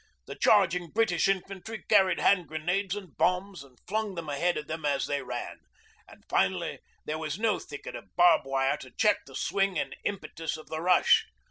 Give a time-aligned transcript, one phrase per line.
[0.25, 4.83] The charging British infantry carried hand grenades and bombs and flung them ahead of them
[4.83, 5.59] as they ran,
[6.07, 10.57] and, finally, there was no thicket of barb wire to check the swing and impetus
[10.57, 11.27] of the rush.